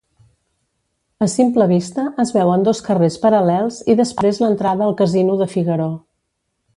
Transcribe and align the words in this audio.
A 1.25 1.27
simple 1.33 1.67
vista 1.73 2.05
es 2.23 2.31
veuen 2.39 2.65
dos 2.69 2.81
carrers 2.89 3.19
paral·lels 3.27 3.77
i 3.95 3.99
després 4.03 4.41
l'entrada 4.45 4.87
al 4.89 4.97
casino 5.03 5.37
de 5.43 5.49
Figaró. 5.57 5.91